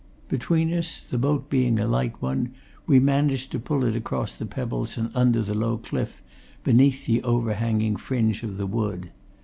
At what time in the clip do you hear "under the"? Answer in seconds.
5.13-5.53